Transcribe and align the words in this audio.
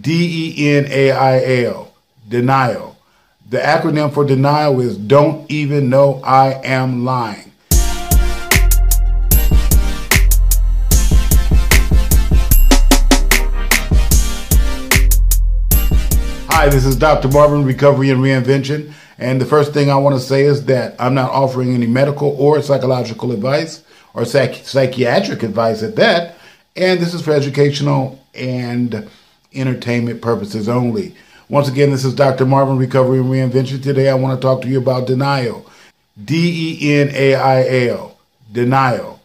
D 0.00 0.54
E 0.58 0.76
N 0.76 0.86
A 0.90 1.10
I 1.12 1.62
L. 1.64 1.94
Denial. 2.28 2.96
The 3.48 3.58
acronym 3.58 4.12
for 4.12 4.24
denial 4.24 4.80
is 4.80 4.96
Don't 4.96 5.50
Even 5.50 5.88
Know 5.88 6.20
I 6.22 6.60
Am 6.64 7.04
Lying. 7.04 7.52
Hi, 16.48 16.68
this 16.68 16.84
is 16.84 16.96
Dr. 16.96 17.28
Marvin, 17.28 17.64
Recovery 17.64 18.10
and 18.10 18.20
Reinvention. 18.20 18.92
And 19.18 19.40
the 19.40 19.46
first 19.46 19.72
thing 19.72 19.90
I 19.90 19.96
want 19.96 20.16
to 20.16 20.20
say 20.20 20.42
is 20.42 20.66
that 20.66 20.96
I'm 20.98 21.14
not 21.14 21.30
offering 21.30 21.74
any 21.74 21.86
medical 21.86 22.36
or 22.38 22.60
psychological 22.60 23.32
advice 23.32 23.82
or 24.12 24.24
psych- 24.24 24.66
psychiatric 24.66 25.42
advice 25.42 25.82
at 25.82 25.96
that. 25.96 26.36
And 26.74 27.00
this 27.00 27.14
is 27.14 27.22
for 27.22 27.32
educational 27.32 28.22
and 28.34 29.08
entertainment 29.56 30.20
purposes 30.20 30.68
only. 30.68 31.14
Once 31.48 31.68
again, 31.68 31.90
this 31.90 32.04
is 32.04 32.14
Dr. 32.14 32.44
Marvin, 32.44 32.78
Recovery 32.78 33.20
and 33.20 33.30
Reinvention. 33.30 33.82
Today 33.82 34.08
I 34.08 34.14
want 34.14 34.40
to 34.40 34.44
talk 34.44 34.62
to 34.62 34.68
you 34.68 34.78
about 34.78 35.06
denial. 35.06 35.66
D 36.22 36.78
E 36.80 36.94
N 36.94 37.10
A 37.12 37.34
I 37.34 37.86
L. 37.88 38.18
Denial. 38.52 39.20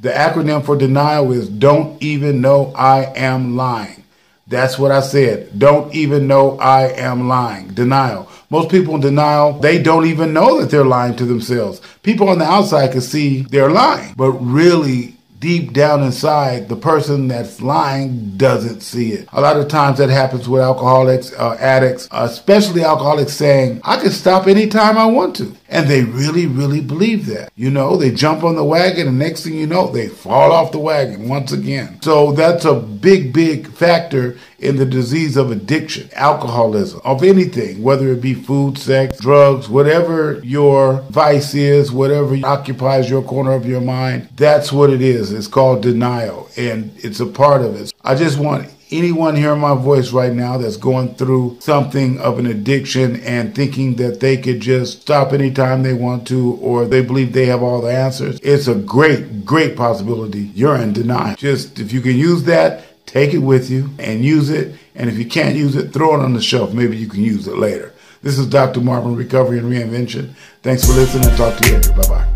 The 0.00 0.10
acronym 0.10 0.64
for 0.64 0.76
denial 0.76 1.32
is 1.32 1.48
Don't 1.48 2.02
Even 2.02 2.40
Know 2.40 2.72
I 2.76 3.12
Am 3.16 3.56
Lying. 3.56 4.04
That's 4.46 4.78
what 4.78 4.90
I 4.90 5.00
said. 5.00 5.58
Don't 5.58 5.94
even 5.94 6.26
know 6.26 6.58
I 6.58 6.88
am 6.88 7.28
lying. 7.28 7.68
Denial. 7.68 8.28
Most 8.50 8.70
people 8.70 8.94
in 8.94 9.00
denial, 9.00 9.58
they 9.58 9.82
don't 9.82 10.04
even 10.04 10.34
know 10.34 10.60
that 10.60 10.70
they're 10.70 10.84
lying 10.84 11.16
to 11.16 11.24
themselves. 11.24 11.80
People 12.02 12.28
on 12.28 12.38
the 12.38 12.44
outside 12.44 12.92
can 12.92 13.00
see 13.00 13.42
they're 13.42 13.70
lying, 13.70 14.12
but 14.16 14.32
really 14.32 15.13
deep 15.44 15.74
down 15.74 16.02
inside, 16.02 16.70
the 16.70 16.76
person 16.76 17.28
that's 17.28 17.60
lying 17.60 18.34
doesn't 18.38 18.80
see 18.80 19.12
it. 19.12 19.28
A 19.34 19.42
lot 19.42 19.58
of 19.58 19.68
times 19.68 19.98
that 19.98 20.08
happens 20.08 20.48
with 20.48 20.62
alcoholics, 20.62 21.34
uh, 21.34 21.58
addicts, 21.60 22.08
especially 22.12 22.82
alcoholics 22.82 23.34
saying, 23.34 23.82
I 23.84 23.98
can 24.00 24.10
stop 24.10 24.46
anytime 24.46 24.96
I 24.96 25.04
want 25.04 25.36
to. 25.36 25.54
And 25.74 25.88
they 25.88 26.04
really, 26.04 26.46
really 26.46 26.80
believe 26.80 27.26
that. 27.26 27.50
You 27.56 27.68
know, 27.68 27.96
they 27.96 28.12
jump 28.12 28.44
on 28.44 28.54
the 28.54 28.62
wagon 28.62 29.08
and 29.08 29.18
next 29.18 29.42
thing 29.42 29.54
you 29.54 29.66
know, 29.66 29.88
they 29.88 30.06
fall 30.06 30.52
off 30.52 30.70
the 30.70 30.78
wagon 30.78 31.28
once 31.28 31.50
again. 31.50 32.00
So 32.00 32.30
that's 32.30 32.64
a 32.64 32.74
big, 32.74 33.32
big 33.32 33.66
factor 33.72 34.38
in 34.60 34.76
the 34.76 34.86
disease 34.86 35.36
of 35.36 35.50
addiction, 35.50 36.08
alcoholism, 36.14 37.00
of 37.04 37.24
anything, 37.24 37.82
whether 37.82 38.08
it 38.12 38.22
be 38.22 38.34
food, 38.34 38.78
sex, 38.78 39.18
drugs, 39.18 39.68
whatever 39.68 40.40
your 40.44 41.00
vice 41.10 41.54
is, 41.54 41.90
whatever 41.90 42.38
occupies 42.46 43.10
your 43.10 43.22
corner 43.22 43.52
of 43.52 43.66
your 43.66 43.80
mind, 43.80 44.28
that's 44.36 44.72
what 44.72 44.90
it 44.90 45.02
is. 45.02 45.32
It's 45.32 45.48
called 45.48 45.82
denial, 45.82 46.48
and 46.56 46.92
it's 46.98 47.20
a 47.20 47.26
part 47.26 47.62
of 47.62 47.74
it. 47.74 47.92
I 48.02 48.14
just 48.14 48.38
want 48.38 48.70
anyone 48.98 49.36
hearing 49.36 49.60
my 49.60 49.74
voice 49.74 50.12
right 50.12 50.32
now 50.32 50.58
that's 50.58 50.76
going 50.76 51.14
through 51.14 51.58
something 51.60 52.18
of 52.20 52.38
an 52.38 52.46
addiction 52.46 53.20
and 53.20 53.54
thinking 53.54 53.96
that 53.96 54.20
they 54.20 54.36
could 54.36 54.60
just 54.60 55.02
stop 55.02 55.32
anytime 55.32 55.82
they 55.82 55.92
want 55.92 56.26
to 56.28 56.54
or 56.54 56.84
they 56.84 57.02
believe 57.02 57.32
they 57.32 57.46
have 57.46 57.62
all 57.62 57.80
the 57.80 57.92
answers, 57.92 58.38
it's 58.42 58.68
a 58.68 58.74
great, 58.74 59.44
great 59.44 59.76
possibility 59.76 60.50
you're 60.54 60.76
in 60.76 60.92
denial. 60.92 61.36
Just 61.36 61.78
if 61.78 61.92
you 61.92 62.00
can 62.00 62.16
use 62.16 62.44
that, 62.44 62.84
take 63.06 63.34
it 63.34 63.38
with 63.38 63.70
you 63.70 63.90
and 63.98 64.24
use 64.24 64.50
it. 64.50 64.74
And 64.94 65.10
if 65.10 65.18
you 65.18 65.26
can't 65.26 65.56
use 65.56 65.74
it, 65.76 65.92
throw 65.92 66.14
it 66.14 66.22
on 66.22 66.34
the 66.34 66.42
shelf. 66.42 66.72
Maybe 66.72 66.96
you 66.96 67.08
can 67.08 67.22
use 67.22 67.48
it 67.48 67.56
later. 67.58 67.92
This 68.22 68.38
is 68.38 68.46
Dr. 68.46 68.80
Marvin, 68.80 69.16
Recovery 69.16 69.58
and 69.58 69.70
Reinvention. 69.70 70.34
Thanks 70.62 70.86
for 70.86 70.92
listening. 70.92 71.36
Talk 71.36 71.58
to 71.58 71.66
you 71.68 71.74
later. 71.74 71.92
Bye 71.92 72.08
bye. 72.08 72.33